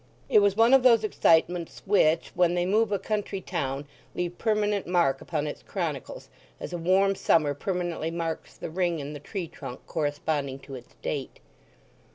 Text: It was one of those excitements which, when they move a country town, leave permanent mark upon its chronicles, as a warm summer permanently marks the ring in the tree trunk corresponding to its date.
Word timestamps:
It 0.29 0.39
was 0.39 0.55
one 0.57 0.73
of 0.73 0.81
those 0.81 1.03
excitements 1.03 1.83
which, 1.85 2.29
when 2.33 2.55
they 2.55 2.65
move 2.65 2.91
a 2.91 2.97
country 2.97 3.39
town, 3.39 3.85
leave 4.15 4.35
permanent 4.39 4.87
mark 4.87 5.21
upon 5.21 5.45
its 5.45 5.61
chronicles, 5.61 6.27
as 6.59 6.73
a 6.73 6.77
warm 6.79 7.13
summer 7.13 7.53
permanently 7.53 8.09
marks 8.09 8.57
the 8.57 8.71
ring 8.71 8.97
in 8.97 9.13
the 9.13 9.19
tree 9.19 9.47
trunk 9.47 9.81
corresponding 9.85 10.57
to 10.61 10.73
its 10.73 10.95
date. 11.03 11.39